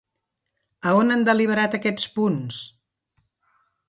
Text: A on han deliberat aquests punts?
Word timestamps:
A 0.87 0.93
on 1.01 1.15
han 1.15 1.25
deliberat 1.27 1.77
aquests 1.79 2.07
punts? 2.15 2.63